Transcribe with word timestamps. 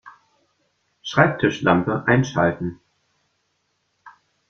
Schreibtischlampe 1.03 2.05
einschalten 2.07 2.79